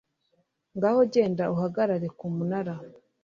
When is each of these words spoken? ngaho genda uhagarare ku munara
ngaho 0.75 0.99
genda 1.13 1.43
uhagarare 1.53 2.07
ku 2.17 2.25
munara 2.35 2.75